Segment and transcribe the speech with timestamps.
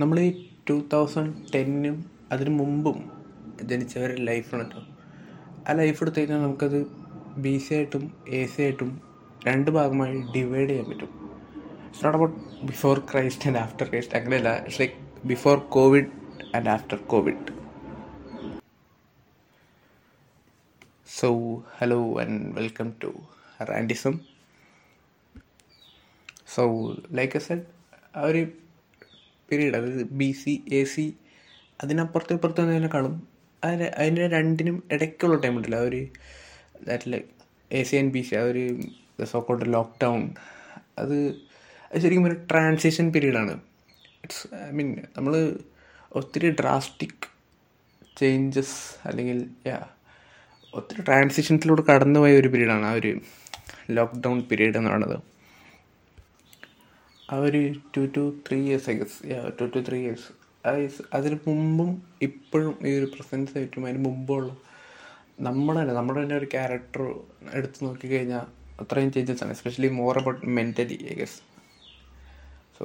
[0.00, 2.98] നമ്മൾ ഈ two thousand ടെന്നും അതിന് മുമ്പും
[3.62, 4.82] ജനിച്ചവരുടെ ലൈഫാണ് കേട്ടോ
[5.68, 6.86] ആ ലൈഫ് എടുത്തു കഴിഞ്ഞാൽ നമുക്കത്
[7.38, 9.02] ബി സി ആയിട്ടും എ സി ആയിട്ടും
[9.46, 11.10] രണ്ട് ഭാഗമായി ഡിവൈഡ് ചെയ്യാൻ പറ്റും.
[11.86, 14.56] It's not about before Christ and after Christ അങ്ങനെയല്ല.
[14.58, 16.06] It's like before Covid
[16.56, 17.44] and after Covid
[21.20, 21.28] so
[21.78, 23.12] hello and welcome to
[23.62, 24.18] Randism
[26.46, 27.64] so like A Z
[28.24, 28.67] ഒരു
[29.48, 31.04] പീരീഡ് അതായത് B C A C
[31.82, 33.14] അതിനപ്പുറത്തും ഇപ്പുറത്തും എന്നതിനേക്കാളും
[33.62, 35.78] അതിന് അതിന്റെ രണ്ടിനും ഇടയ്ക്കുള്ള ടൈം ഉണ്ടല്ലോ.
[35.78, 36.00] ആ ഒരു
[36.88, 37.20] that
[37.70, 38.64] A C and B C ആ ഒരു
[39.32, 40.20] സോക്കോട്ട് ലോക്ക്ഡൗൺ
[41.02, 41.16] അത്
[42.02, 43.54] ശരിക്കും ഒരു ട്രാൻസിഷൻ പീരീഡാണ്
[44.24, 45.34] ഇറ്റ്സ് ഐ മീൻ നമ്മൾ
[46.20, 47.26] ഒത്തിരി ഡ്രാസ്റ്റിക്
[48.20, 48.76] ചേഞ്ചസ്
[49.08, 49.38] അല്ലെങ്കിൽ
[50.72, 53.10] ഒത്തിരി ട്രാൻസിഷൻസിലൂടെ കടന്നുപോയ ഒരു പീരീഡാണ് ആ ഒരു
[53.96, 55.18] ലോക്ക്ഡൗൺ പീരീഡ് എന്ന് പറയുന്നത്.
[57.32, 57.60] ആ ഒരു
[57.94, 59.16] two two three years I guess
[59.58, 60.28] two two three years
[61.16, 61.90] അതിന് മുമ്പും
[62.26, 64.48] ഇപ്പോഴും ഈ ഒരു പ്രസൻസ് ആയിട്ടും അതിന് മുമ്പുള്ള
[65.46, 67.02] നമ്മുടെ തന്നെ നമ്മുടെ തന്നെ ഒരു ക്യാരക്ടർ
[67.58, 68.46] എടുത്ത് നോക്കിക്കഴിഞ്ഞാൽ
[68.82, 69.52] അത്രയും ചേഞ്ചസ് ആണ്.
[69.56, 71.38] Especially more about mentally I guess
[72.78, 72.84] so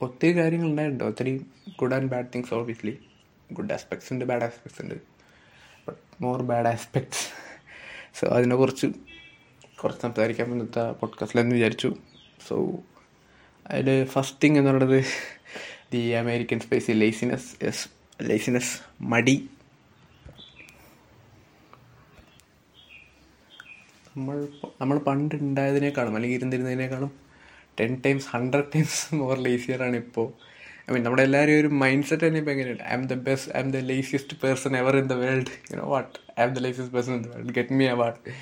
[0.00, 1.04] ഒത്തിരി കാര്യങ്ങൾ ഉണ്ടായിട്ടുണ്ട്.
[1.10, 1.32] ഒത്തിരി
[1.80, 2.94] good and bad things obviously
[3.58, 4.96] good aspects ഉണ്ട് ബാഡ് ആസ്പെക്ട്സ് ഉണ്ട്.
[5.86, 7.24] But more bad aspects
[8.20, 8.88] so അതിനെക്കുറിച്ച്
[9.84, 11.94] കുറച്ച് സംസാരിക്കാൻ ഇന്നത്തെ പോഡ്കാസ്റ്റിലെന്ന് വിചാരിച്ചു.
[12.48, 12.78] സോ
[13.66, 15.04] അതിൽ ഫസ്റ്റ് തിങ് എന്ന് പറയുന്നത്
[15.92, 17.88] the American space laziness S
[18.22, 19.50] laziness മടി.
[24.16, 24.48] നമ്മൾ
[24.80, 27.12] നമ്മൾ പണ്ട് ഉണ്ടായതിനേക്കാളും അല്ലെങ്കിൽ ഇരുന്നിരുന്നതിനേക്കാളും
[27.80, 30.32] ten times hundred times more ലേസിയറാണ് ഇപ്പോൾ
[30.90, 32.82] ഐ മീൻ നമ്മുടെ എല്ലാവരും ഒരു മൈൻഡ് സെറ്റ് തന്നെ ഇപ്പോൾ എങ്ങനെയുണ്ട്?
[32.82, 35.88] I am the best I am the laziest person ever in the world you know
[35.88, 38.32] what I am the laziest person in the world get me award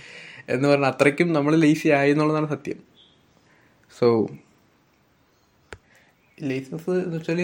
[0.48, 2.78] എന്ന് പറഞ്ഞാൽ അത്രയ്ക്കും നമ്മൾ ലേസി ആയി എന്നുള്ളതാണ് സത്യം.
[3.98, 4.06] സോ
[6.38, 7.40] ലേസിനെസ് എന്ന് വെച്ചാൽ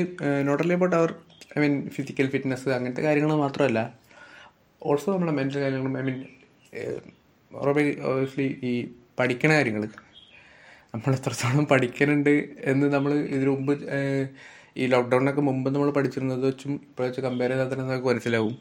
[0.47, 1.11] not only about our
[1.57, 3.81] I mean physical fitness അങ്ങനത്തെ കാര്യങ്ങൾ മാത്രമല്ല
[4.83, 6.19] ഓൾസോ നമ്മുടെ മെന്റൽ കാര്യങ്ങളും ഐ മീൻ
[8.11, 8.73] ഓബിയസ്ലി ഈ
[9.19, 9.85] പഠിക്കണ കാര്യങ്ങൾ
[10.95, 12.35] നമ്മൾ എത്രത്തോളം പഠിക്കുന്നുണ്ട്
[12.73, 13.75] എന്ന് നമ്മൾ ഇതിനു മുമ്പ്
[14.77, 18.57] ഈ ലോക്ക്ഡൗണിനൊക്കെ മുമ്പ് നമ്മൾ പഠിച്ചിരുന്നത് വെച്ചും ഇപ്പോൾ വെച്ച് കമ്പയർ ചെയ്താൽ തന്നെ നമുക്ക് മനസ്സിലാവും.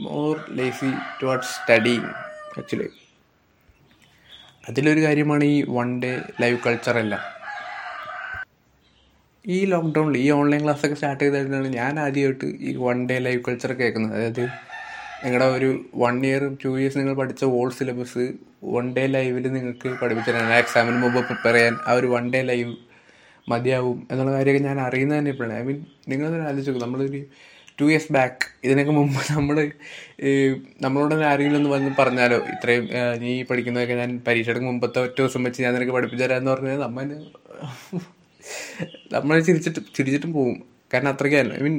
[0.00, 0.90] More lazy
[1.22, 1.96] towards study
[2.58, 2.88] actually
[4.68, 6.10] അതിലൊരു കാര്യമാണ് ഈ വൺ ഡേ
[6.40, 6.96] ലൈവ് കൾച്ചർ
[9.46, 14.14] ഈ ലോക്ക്ഡൗണിൽ ഈ ഓൺലൈൻ ക്ലാസ്സൊക്കെ സ്റ്റാർട്ട് ചെയ്തിട്ടാണ് ഞാൻ ആദ്യമായിട്ട് ഈ വൺ ഡേ ലൈവ് കൾച്ചർ കേൾക്കുന്നത്.
[14.18, 14.44] അതായത്
[15.24, 18.24] നിങ്ങളുടെ ഒരു വൺ ഇയർ ടു ഇയേഴ്സ് നിങ്ങൾ പഠിച്ച ഓൾ സിലബസ്
[18.64, 22.74] വൺ ഡേ ലൈവിൽ നിങ്ങൾക്ക് പഠിപ്പിച്ചു എക്സാമിന് മുമ്പ് പ്രിപ്പയർ ചെയ്യാൻ ആ ഒരു വൺ ഡേ ലൈവ്
[23.50, 25.54] മതിയാവും എന്നുള്ള കാര്യമൊക്കെ ഞാൻ അറിയുന്നത് തന്നെ ഇപ്പോഴാണ്.
[25.58, 27.12] ഐ മീൻ നിങ്ങളതൊരു ആലോചിച്ചു നമ്മളൊരു
[27.78, 29.56] ടു ഇയേഴ്സ് ബാക്ക് ഇതിനൊക്കെ മുമ്പ് നമ്മൾ
[30.84, 32.38] നമ്മളോട് ആരെങ്കിലും ഒന്ന് വന്ന് പറഞ്ഞാലോ?
[32.54, 32.84] ഇത്രയും
[33.22, 37.08] നീ പഠിക്കുന്നതൊക്കെ ഞാൻ പരീക്ഷയുടെ മുമ്പത്തെ ഒറ്റ ദിവസം വെച്ച് ഞാൻ നിനക്ക് പഠിപ്പിച്ചു തരാമെന്ന് പറഞ്ഞാൽ നമ്മൾ
[39.14, 40.56] നമ്മൾ ചിരിച്ചിട്ട് ചിരിച്ചിട്ടും പോവും.
[40.92, 41.76] കാരണം അത്രയ്ക്കായിരുന്നു ഐ മീൻ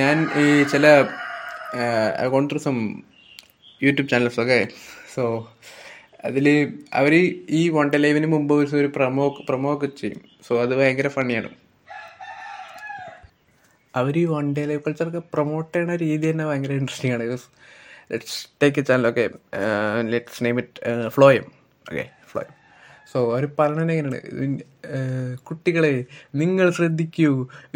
[0.00, 0.84] ഞാൻ ഈ ചില
[2.24, 2.72] അക്കൗണ്ട് ത്രൂ
[3.86, 4.58] യൂട്യൂബ് ചാനൽസ് ഒക്കെ.
[5.14, 5.22] സോ
[6.28, 6.46] അതിൽ
[7.00, 7.12] അവർ
[7.58, 10.20] ഈ വൺ ഡേ ലൈവിന് മുമ്പ് ഒരു പ്രൊമോ പ്രൊമോ ഒക്കെ ചെയ്യും.
[10.46, 11.50] സോ അത് ഭയങ്കര ഫണിയാണ്
[13.94, 17.38] അവർ ഈ വൺ ഡേ ലൈവ് കൾച്ചറൊക്കെ പ്രൊമോട്ട് ചെയ്യുന്ന രീതി തന്നെ ഭയങ്കര ഇൻട്രസ്റ്റിംഗ് ആണ്.
[18.12, 19.24] Let's take a channel okay
[20.02, 21.46] let's name it Phloem
[21.90, 22.04] okay
[23.12, 24.18] so അവർ പറഞ്ഞത് എങ്ങനെയാണ്?
[25.48, 25.92] കുട്ടികളെ
[26.40, 27.30] നിങ്ങൾ ശ്രദ്ധിക്കൂ.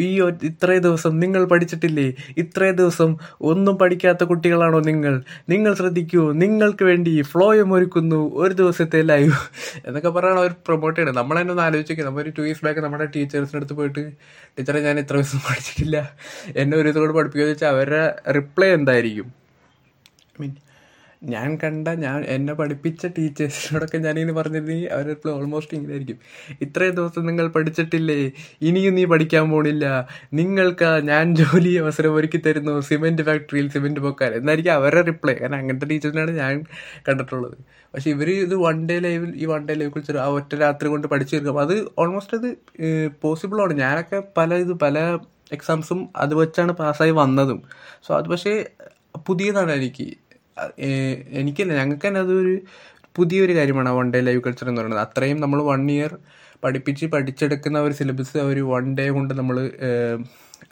[0.04, 0.09] ഈ
[0.48, 2.06] ഇത്രേ ദിവസം നിങ്ങൾ പഠിച്ചിട്ടില്ലേ?
[2.43, 3.10] ഇത്രേ ദിവസം
[3.50, 5.15] ഒന്നും പഠിക്കാത്ത കുട്ടികളാണോ നിങ്ങൾ?
[5.48, 6.22] നിങ്ങൾ ശ്രദ്ധിക്കൂ.
[6.43, 9.38] നിങ്ങൾക്ക് വേണ്ടി ഫ്ലോയം ഒരുക്കുന്നു ഒരു ദിവസത്തെ ലൈവ്
[9.87, 13.06] എന്നൊക്കെ പറയണം അവർ പ്രൊമോട്ട് ചെയ്യണം നമ്മൾ തന്നെ ഒന്ന് ആലോചിക്കുക നമ്മൾ ഒരു ടു ഇയേഴ്സ് ബാക്ക് നമ്മുടെ
[13.16, 14.04] ടീച്ചേഴ്സിന്റെ അടുത്ത് പോയിട്ട്
[14.59, 15.97] ടീച്ചറെ ഞാൻ ഇത്ര ദിവസം പഠിച്ചിട്ടില്ല.
[16.56, 18.04] എന്നെ ഒരു ദിവസം പഠിപ്പിക്കുക ചോദിച്ചാൽ അവരുടെ
[18.38, 19.28] റിപ്ലൈ എന്തായിരിക്കും?
[20.41, 20.53] മീൻ
[21.22, 26.19] ഞാൻ കണ്ട ഞാൻ എന്നെ പഠിപ്പിച്ച ടീച്ചേഴ്സിനോടൊക്കെ ഞാനിങ്ങനെ പറഞ്ഞിരുന്നെങ്കിൽ അവരുടെ ഓൾമോസ്റ്റ് ഇങ്ങനെ ആയിരിക്കും
[26.60, 28.33] ഇത്രയും ദിവസം നിങ്ങൾ പഠിച്ചിട്ടില്ലേ?
[28.62, 30.09] ഇനിയും നീ പഠിക്കാൻ പോണില്ല.
[30.34, 35.87] നിങ്ങൾക്ക് ഞാൻ ജോലി അവസരം ഒരുക്കി തരുന്നു സിമെന്റ് ഫാക്ടറിയിൽ സിമെന്റ് പൊക്കാൻ എന്നായിരിക്കും അവരുടെ റിപ്ലൈ കാരണം അങ്ങനത്തെ
[35.87, 36.65] ടീച്ചേഴ്സിനാണ് ഞാൻ
[37.09, 37.56] കണ്ടിട്ടുള്ളത്.
[37.94, 41.06] പക്ഷെ ഇവർ ഇത് വൺ ഡേ ലൈവിൽ ഈ വൺ ഡേ ലൈവ് കുറിച്ച് ആ ഒറ്റ രാത്രി കൊണ്ട്
[41.09, 41.61] പഠിച്ചു തീർക്കും.
[41.61, 42.49] അത് ഓൾമോസ്റ്റ് അത്
[43.23, 45.19] പോസിബിളാണ് ഞാനൊക്കെ പല ഇത് പല
[45.52, 47.62] എക്സാംസും അത് വെച്ചാണ് പാസ്സായി വന്നതും.
[48.06, 48.64] സോ അത് പക്ഷേ
[49.29, 50.17] പുതിയതാണ് എനിക്ക്.
[51.28, 52.54] എനിക്കല്ല ഞങ്ങൾക്ക് തന്നെ അതൊരു
[53.16, 55.02] പുതിയൊരു കാര്യമാണ് വൺ ഡേ ലൈവ് കൾച്ചർ എന്ന് പറയുന്നത്.
[55.06, 56.19] അത്രയും നമ്മൾ വൺ ഇയർ
[56.64, 59.70] പഠിപ്പിച്ച് പഠിച്ചെടുക്കുന്ന ഒരു സിലബസ് ഒരു വൺ ഡേ കൊണ്ട് നമ്മൾ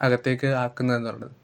[0.00, 1.34] അകത്തേക്ക് ആക്കുന്നതെന്ന് പറയുന്നത്.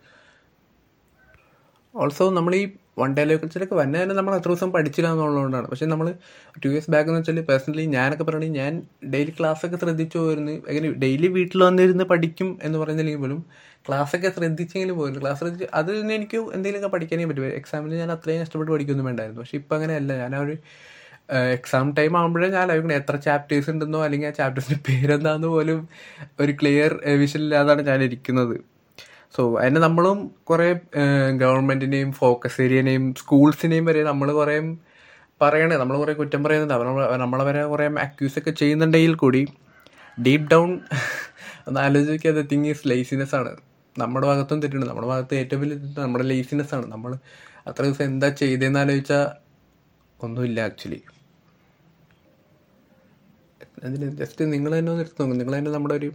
[1.95, 2.65] ഓൾസോ നമ്മൾ ഈ
[2.97, 5.67] വൺ ഡേ ലൈവ് കൾച്ചറൊക്കെ വന്നെ തന്നെ നമ്മൾ അത്ര ദിവസം പഠിച്ചില്ല എന്നുള്ളതുകൊണ്ടാണ്.
[5.71, 6.07] പക്ഷേ നമ്മൾ
[6.63, 8.73] ടു ഇയേഴ്സ് ബാക്ക് എന്ന് വെച്ചാൽ പേഴ്സണലി ഞാനൊക്കെ പറയുകയാണെങ്കിൽ ഞാൻ
[9.15, 13.41] ഡെയിലി ക്ലാസ്സൊക്കെ ശ്രദ്ധിച്ചു പോയിരുന്നു എങ്ങനെ ഡെയിലി വീട്ടിൽ വന്നിരുന്ന് പഠിക്കും എന്ന് പറയുന്നില്ലെങ്കിൽ പോലും
[13.89, 17.47] ക്ലാസ്സൊക്കെ ശ്രദ്ധിച്ചെങ്കിലും പോയിരുന്നു ക്ലാസ് ശ്രദ്ധിച്ച് അത് തന്നെ എനിക്ക് എന്തെങ്കിലുമൊക്കെ പഠിക്കാനേ പറ്റും.
[17.61, 19.41] എക്സാമിന് ഞാൻ അത്രയും കഷ്ടപ്പെട്ട് പഠിക്കൊന്നും വേണ്ടായിരുന്നു.
[19.41, 20.13] പക്ഷേ ഇപ്പം അങ്ങനെയല്ല.
[20.17, 20.57] ഞാൻ ഒരു
[21.57, 25.89] എക്സാം ടൈം ആകുമ്പോഴേ ഞാൻ ആലോചിക്കണം എത്ര ചാപ്റ്റേഴ്സ് ഉണ്ടെന്നോ അല്ലെങ്കിൽ ആ ചാപ്റ്റേഴ്സിന്റെ പേരെന്താണെന്ന് പോലും
[26.41, 28.57] ഒരു ക്ലിയർ വിഷൻ ഇല്ലാതാണ് ഞാൻ ഇരിക്കുന്നത്.
[29.35, 30.19] സോ അതിന് നമ്മളും
[30.51, 30.69] കുറേ
[31.43, 34.57] ഗവൺമെന്റിനെയും ഫോക്കസ് ഏരിയനെയും സ്കൂൾസിനെയും വരെ നമ്മൾ കുറേ
[35.41, 35.77] പറയണേ.
[35.83, 36.75] നമ്മൾ കുറേ കുറ്റം പറയുന്നുണ്ട്.
[36.79, 36.87] അവർ
[37.25, 39.43] നമ്മളെ വരെ കുറേ അക്യൂസ് ഒക്കെ ചെയ്യുന്നുണ്ടെങ്കിൽ കൂടി
[40.19, 40.71] ഡീപ്പ് ഡൗൺ
[41.69, 43.53] ഒന്ന് ആലോചിക്കാതെ തിങ് ഈസ് ലേസിനെസ് ആണ്.
[43.97, 44.87] നമ്മുടെ ഭാഗത്തും തെറ്റുണ്ട്.
[44.91, 46.87] നമ്മുടെ ഭാഗത്ത് ഏറ്റവും വലിയ തെറ്റ് നമ്മുടെ ലേസിനെസ് ആണ്.
[46.95, 47.13] നമ്മൾ
[47.71, 49.25] അത്ര ദിവസം എന്താ ചെയ്തതെന്ന് ആലോചിച്ചാൽ
[50.27, 51.01] ഒന്നുമില്ല ആക്ച്വലി
[53.87, 55.39] അതിന് ജസ്റ്റ് നിങ്ങൾ തന്നെ ഒന്ന് എടുത്ത് നോക്കും.
[55.41, 56.09] നിങ്ങൾ തന്നെ നമ്മുടെ ഒരു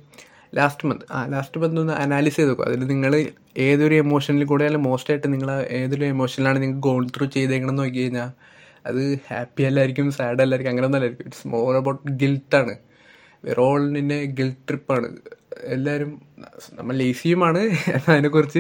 [0.54, 3.26] ലാസ്റ്റ് മന്ത് ആ ലാസ്റ്റ് മന്ത് ഒന്ന് അനാലിസ് ചെയ്ത് നോക്കുക അതിൽ നിങ്ങൾ
[3.58, 8.30] ഏതൊരു എമോഷനിൽ കൂടെ അല്ലെങ്കിൽ മോസ്റ്റ് ആയിട്ട് നിങ്ങൾ ഏതൊരു എമോഷനിലാണ് നിങ്ങൾ ഗോൾ ത്രൂ ചെയ്തേക്കണം നോക്കി കഴിഞ്ഞാൽ
[8.88, 12.78] അത് ഹാപ്പി അല്ലായിരിക്കും സാഡ് അല്ലായിരിക്കും അങ്ങനെ ഒന്നല്ലായിരിക്കും ഇറ്റ്സ് മോർ അബൌട്ട് ഗിൽട്ടാണ്
[13.44, 15.08] വേറെ നിന്നെ ഗിൽട്ട് ട്രിപ്പാണ്
[15.64, 16.22] എല്ലാവരും
[16.74, 17.70] നമ്മൾ ലേസിയുമാണ്
[18.08, 18.60] അതിനെക്കുറിച്ച്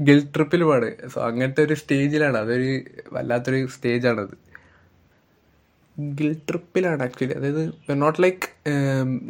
[0.00, 2.80] ഗിൽട്ട് ട്രിപ്പിലുമാണ് സോ അങ്ങനത്തെ ഒരു സ്റ്റേജിലാണ് അതൊരു
[3.12, 4.49] വല്ലാത്തൊരു സ്റ്റേജാണത്
[5.96, 7.62] ഗിൽ ട്രിപ്പിലാണ് ആക്ച്വലി അതായത്
[8.02, 8.46] നോട്ട് ലൈക്ക്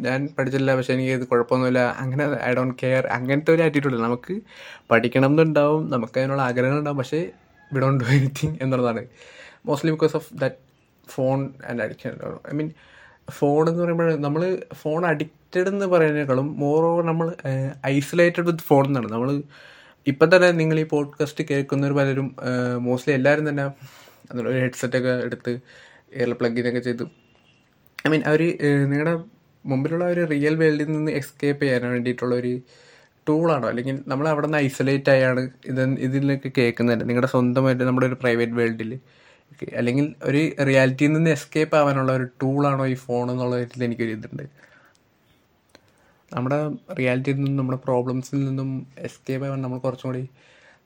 [0.05, 4.41] ഞാൻ പഠിച്ചില്ല പക്ഷേ എനിക്ക് ഇത് കുഴപ്പമൊന്നുമില്ല അങ്ങനെ ഐ ഡോണ്ട് കെയർ അങ്ങനത്തെ ഒരു ആറ്റിറ്റ്യൂഡ് നമുക്ക്
[4.91, 7.31] പഠിക്കണം എന്നുണ്ടാവും നമുക്ക് അതിനുള്ള ആഗ്രഹം ഉണ്ടാവും പക്ഷേ
[7.73, 9.03] വി ഡോണ്ട് ഡു എനിത്തിങ് എന്നുള്ളതാണ്.
[9.65, 10.59] Mostly because of that
[11.07, 12.13] phone and addiction
[12.51, 12.69] I mean
[13.29, 14.41] phone എന്ന് പറയുമ്പോൾ നമ്മൾ
[14.81, 17.27] ഫോൺ അഡിക്റ്റഡ് എന്ന് പറയുന്നതിനേക്കാളും മോർ ഓവർ നമ്മൾ
[17.85, 19.07] ഐസൊലേറ്റഡ് വിത്ത് ഫോൺ എന്നാണ്.
[19.11, 19.29] നമ്മൾ
[20.07, 22.35] ഇപ്പം തന്നെ നിങ്ങൾ ഈ പോഡ്കാസ്റ്റ് കേൾക്കുന്നവർ പലരും
[22.79, 23.65] മോസ്റ്റ്ലി എല്ലാവരും തന്നെ
[24.41, 25.53] ഒരു ഹെഡ്സെറ്റൊക്കെ എടുത്ത്
[26.19, 27.05] എയർ പ്ലഗിനൊക്കെ ചെയ്തു.
[28.05, 28.41] ഐ മീൻ അവർ
[28.91, 29.13] നിങ്ങളുടെ
[29.65, 32.53] മുമ്പിലുള്ള ഒരു റിയൽ വേൾഡിൽ നിന്ന് എസ്കേപ്പ് ചെയ്യാൻ വേണ്ടിയിട്ടുള്ള ഒരു
[33.27, 35.41] ടൂളാണോ അല്ലെങ്കിൽ നമ്മൾ അവിടെ നിന്ന് ഐസൊലേറ്റ് ആയാണ്
[35.71, 38.91] ഇത് ഇതിലൊക്കെ കേൾക്കുന്നത് നിങ്ങളുടെ സ്വന്തമായിട്ട് നമ്മുടെ ഒരു പ്രൈവറ്റ് വേൾഡിൽ
[39.79, 44.45] അല്ലെങ്കിൽ ഒരു റിയാലിറ്റിയിൽ നിന്ന് എസ്കേപ്പ് ആവാനുള്ള ഒരു ടൂളാണോ ഈ ഫോൺ എന്നുള്ള കാര്യത്തിൽ എനിക്കൊരു ഇതുണ്ട്.
[46.31, 46.59] നമ്മുടെ
[46.99, 48.69] റിയാലിറ്റിയിൽ നിന്നും നമ്മുടെ പ്രോബ്ലംസിൽ നിന്നും
[49.07, 50.23] എസ്കേപ്പ് ആവാൻ നമ്മൾ കുറച്ചും കൂടി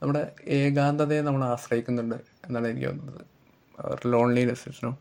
[0.01, 0.21] നമ്മുടെ
[0.59, 3.23] ഏകാന്തതയെ നമ്മൾ ആശ്രയിക്കുന്നുണ്ട് എന്നാണ് എനിക്ക് തോന്നുന്നത്.
[4.13, 4.91] ലോൺലിനെസ് നോ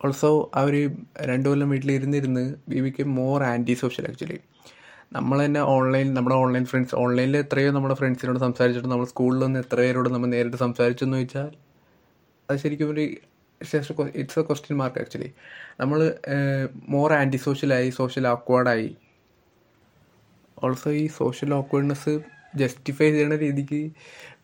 [0.00, 0.74] ഓൾസോ അവർ
[1.22, 4.40] രണ്ടു കൊല്ലം വീട്ടിലിരുന്നിരുന്ന് we become more anti social actually
[5.12, 9.76] നമ്മൾ തന്നെ ഓൺലൈൻ നമ്മുടെ ഓൺലൈൻ ഫ്രണ്ട്സ് ഓൺലൈനിൽ എത്രയോ നമ്മുടെ ഫ്രണ്ട്സിനോട് സംസാരിച്ചിട്ട് നമ്മൾ സ്കൂളിൽ നിന്ന് എത്ര
[9.76, 11.50] പേരോട് നമ്മൾ നേരിട്ട് സംസാരിച്ചെന്ന് ചോദിച്ചാൽ
[12.48, 13.04] അത് ശരിക്കും ഒരു
[14.14, 15.30] it's a question mark actually
[15.80, 16.00] നമ്മൾ
[16.88, 18.96] മോർ ആന്റി സോഷ്യലായി സോഷ്യൽ ആക്വേർഡായി
[20.62, 22.14] ഓൾസോ ഈ സോഷ്യൽ ഓക്വേർഡ്നെസ്
[22.56, 23.80] ജസ്റ്റിഫൈ ചെയ്യുന്ന രീതിക്ക്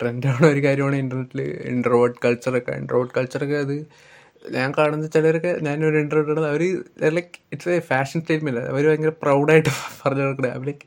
[0.01, 3.77] ട്രെൻഡാണ് ഒരു കാര്യമാണ് ഇന്റർനെറ്റിൽ ഇൻട്രോവേർട്ട് കൾച്ചറൊക്കെ ഇൻട്രോവേർട്ട് കൾച്ചറൊക്കെ അത്
[4.45, 6.63] ഞാൻ കാണുന്ന ചിലരൊക്കെ ഞാനൊരു interview our
[7.15, 9.71] like it's a fashion statement അവർ ഭയങ്കര പ്രൗഡായിട്ട്
[10.01, 10.87] പറഞ്ഞു നടക്കണേ അവർ ലൈക്ക്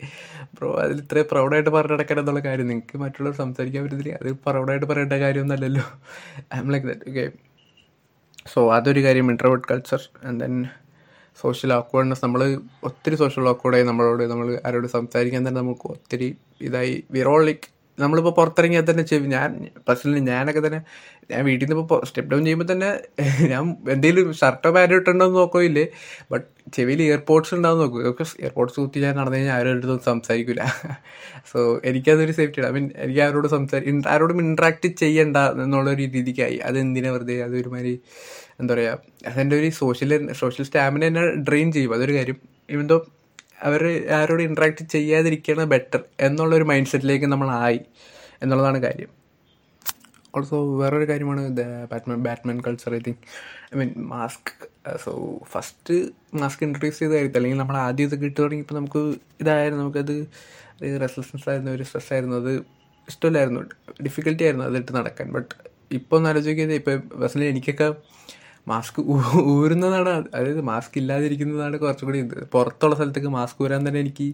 [0.58, 4.14] ബ്രോ അതിൽ ഇത്രയും പ്രൗഡായിട്ട് പറഞ്ഞു നടക്കണം എന്നുള്ള കാര്യം നിങ്ങൾക്ക് മറ്റുള്ളവർ സംസാരിക്കാൻ പറ്റത്തില്ല.
[4.22, 5.86] അത് പ്രൗഡായിട്ട് പറയേണ്ട കാര്യമൊന്നുമല്ലല്ലോ.
[6.54, 7.26] I am like that okay
[8.54, 10.66] so അതൊരു കാര്യം introvert culture and then
[11.38, 17.04] social awkwardness നമ്മൾ ഒത്തിരി സോഷ്യൽ ഓക്വേർഡായി നമ്മളോട് നമ്മൾ ആരോട് സംസാരിക്കാൻ തന്നെ നമുക്ക് ഒത്തിരി ഇതായി.
[17.12, 19.52] വിറോൾ ലൈക്ക് നമ്മളിപ്പോൾ പുറത്തിറങ്ങിയാൽ തന്നെ ചെവി ഞാൻ
[19.88, 20.80] പേഴ്സണലി ഞാനൊക്കെ തന്നെ
[21.32, 22.90] ഞാൻ വീട്ടിൽ നിന്ന് ഇപ്പോൾ സ്റ്റെപ്പ് ഡൗൺ ചെയ്യുമ്പോൾ തന്നെ
[23.52, 23.64] ഞാൻ
[23.94, 25.86] എന്തെങ്കിലും ഷർട്ടോ പാന്റോ ഇട്ടുണ്ടോ എന്ന് നോക്കില്ലേ
[26.32, 26.46] ബട്ട്
[26.76, 28.00] ചെവിയിൽ ഇയർപോഡ്സ് ഉണ്ടാവും നോക്കും.
[28.10, 30.64] ബിക്കോസ് ഇയർപോഡ്സ് കുത്തി ഞാൻ നടന്നു കഴിഞ്ഞാൽ ആരും സംസാരിക്കില്ല
[31.52, 31.60] സോ
[31.90, 36.58] എനിക്കതൊരു സേഫ്റ്റി ഐ മീൻ എനിക്ക് ആരോട് സംസാരി ആരോടും ഇൻട്രാക്ട് ചെയ്യണ്ട എന്നുള്ളൊരു രീതിക്കായി.
[36.70, 37.96] അതെന്തിനാ വെറുതെ അതൊരുമാതിരി
[38.62, 38.98] എന്താ പറയുക
[39.32, 40.12] അതെന്റെ ഒരു സോഷ്യൽ
[40.44, 41.94] സോഷ്യൽ സ്റ്റാമിന എന്നെ ഡ്രെയിൻ ചെയ്യും.
[41.98, 42.40] അതൊരു കാര്യം.
[42.76, 42.98] ഇവന്തോ
[43.64, 47.82] അവർ ആരോട് ഇൻട്രാക്ട് ചെയ്യാതിരിക്കുകയാണ് ബെറ്റർ എന്നുള്ളൊരു മൈൻഡ് സെറ്റിലേക്ക് നമ്മളായി
[48.42, 49.10] എന്നുള്ളതാണ് കാര്യം.
[50.36, 51.50] ഓൾസോ വേറൊരു കാര്യമാണ്
[51.92, 53.18] Batman Batman culture I think
[53.76, 54.70] I mean mask
[55.04, 55.94] so first
[56.36, 59.84] mask introduce ചെയ്ത കാര്യത്തിൽ അല്ലെങ്കിൽ നമ്മൾ ആദ്യം ഇത് കിട്ടു തുടങ്ങിയപ്പോൾ നമുക്ക് ഇതായിരുന്നു.
[59.84, 60.28] നമുക്കത്
[61.02, 62.36] റെസിസ്റ്റൻസ് ആയിരുന്നു ഒരു സ്ട്രെസ് ആയിരുന്നു.
[62.36, 62.52] അത്
[63.10, 63.62] ഇഷ്ടമില്ലായിരുന്നു.
[64.04, 65.32] ഡിഫിക്കൽട്ടി ആയിരുന്നു അതിട്ട് നടക്കാൻ.
[65.32, 65.56] ബട്ട്
[65.92, 67.94] ഇപ്പോൾ ഒന്ന് ആലോചിക്കുന്നത് ഇപ്പോൾ പേഴ്സണലി എനിക്കൊക്കെ
[68.68, 69.00] മാസ്ക്
[69.42, 70.10] ഊരുന്നതാണ്.
[70.36, 72.48] അതായത് മാസ്ക് ഇല്ലാതിരിക്കുന്നതാണ് കുറച്ചുകൂടി ഇത്.
[72.54, 74.28] പുറത്തുള്ള സ്ഥലത്തേക്ക് മാസ്ക് ഊരാൻ തന്നെ എനിക്ക്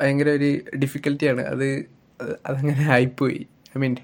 [0.00, 1.66] ഭയങ്കര ഒരു ഡിഫിക്കൽറ്റിയാണ് അത്
[2.46, 3.46] അതങ്ങനെ ആയിപ്പോയി.
[3.76, 3.96] ഐ മീൻ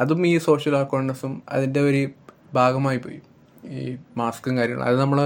[0.00, 2.08] അതും ഈ സോഷ്യൽ അക്കൗണ്ടസും അതിന്റെ ഒരു
[2.54, 3.20] ഭാഗമായി പോയി
[3.66, 4.86] ഈ മാസ്കും കാര്യങ്ങളും.
[4.86, 5.18] അത് നമ്മൾ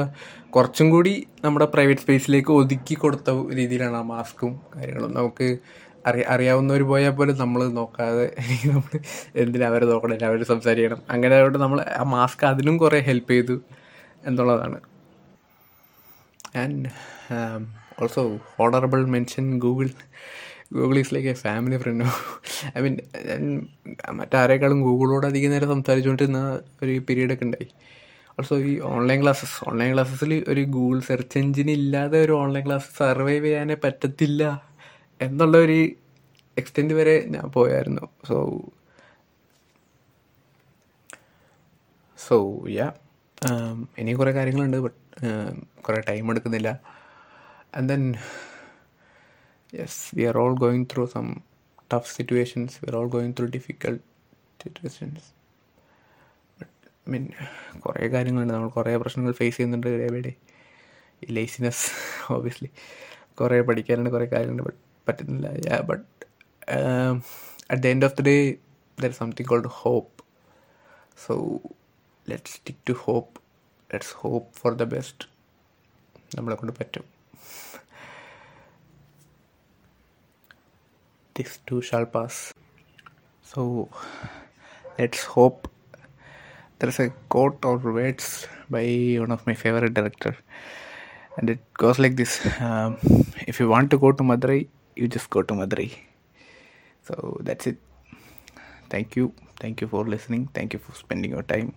[0.50, 5.14] കുറച്ചും കൂടി നമ്മുടെ പ്രൈവറ്റ് സ്പേസിലേക്ക് ഒതുക്കി കൊടുത്ത രീതിയിലാണ് ആ മാസ്കും കാര്യങ്ങളും.
[5.14, 5.58] നമുക്ക്
[6.06, 8.26] അറിയ അറിയാവുന്നവർ പോയാൽ പോലും നമ്മൾ നോക്കാതെ
[8.72, 9.00] നമ്മൾ
[9.36, 10.26] എന്തിനാ അവരെ നോക്കണം?
[10.26, 11.02] അവർ സംസാരിക്കണം.
[11.10, 13.56] അങ്ങനെ അതുകൊണ്ട് നമ്മൾ ആ മാസ്ക് അതിനും കുറേ ഹെൽപ്പ് ചെയ്തു
[14.26, 14.80] എന്നുള്ളതാണ്.
[16.56, 16.90] And
[18.02, 18.22] also
[18.60, 19.88] honourable mention Google
[20.72, 22.04] Google is like a family friend
[22.78, 22.96] I mean
[24.12, 27.68] മറ്റാരേക്കാളും ഗൂഗിളോട് അധികം നേരം സംസാരിച്ചുകൊണ്ടിരുന്ന ഒരു പീരീഡൊക്കെ ഉണ്ടായി.
[28.38, 33.46] ഓൾസോ ഈ ഓൺലൈൻ ക്ലാസ്സസ് ഓൺലൈൻ ക്ലാസ്സസിൽ ഒരു ഗൂഗിൾ സെർച്ച് എഞ്ചിൻ ഇല്ലാതെ ഒരു ഓൺലൈൻ ക്ലാസ് സർവൈവ്
[33.46, 34.42] ചെയ്യാനേ പറ്റത്തില്ല.
[35.20, 35.78] എന്നുള്ള ഒരു
[36.56, 38.04] എക്സ്റ്റെൻഡ് വരെ ഞാൻ പോയായിരുന്നു.
[38.28, 38.36] സോ
[42.18, 42.36] സോ
[42.78, 42.86] യാ
[43.98, 45.00] ഇനി കുറേ കാര്യങ്ങളുണ്ട് ബട്ട്
[45.86, 46.70] കുറേ ടൈം എടുക്കുന്നില്ല.
[47.76, 48.04] And then
[49.72, 51.26] yes we are all going through some
[51.92, 54.04] tough situations we are all going through difficult
[54.62, 55.26] situations
[56.58, 57.26] but mean
[57.84, 58.54] കുറേ കാര്യങ്ങളുണ്ട്.
[58.54, 60.34] നമ്മൾ കുറേ പ്രശ്നങ്ങൾ ഫേസ് ചെയ്യുന്നുണ്ട് ഡേ
[61.22, 61.84] ഈ ലേസിനെസ്
[62.32, 62.70] ഓബിയസ്ലി
[63.40, 66.05] കുറേ പഠിക്കാനുണ്ട് കുറേ കാര്യങ്ങളുണ്ട് but പറ്റുന്നില്ല yeah but
[67.71, 68.37] at the end of the day
[69.03, 70.23] there something called hope
[71.25, 71.35] so
[72.31, 73.33] let stick to hope
[73.93, 75.25] let's hope for the best
[76.37, 77.07] നമ്മളെ കൊണ്ട് പറ്റും
[81.35, 82.53] this too shall pass.
[83.45, 83.89] So
[84.99, 85.67] let's hope.
[86.79, 90.35] There's a quote or words by one of my favorite director,
[91.37, 92.97] and it goes like this: um,
[93.47, 94.61] If you want to go to Madurai,
[94.96, 95.92] you just go to Madurai.
[97.02, 97.78] So that's it.
[98.88, 100.48] Thank you, thank you for listening.
[100.54, 101.74] Thank you for spending your time.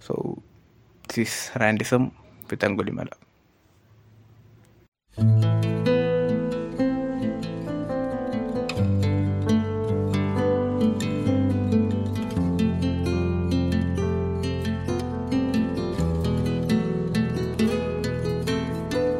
[0.00, 0.42] So
[1.08, 2.12] this is Randism
[2.50, 3.12] with Angulimala.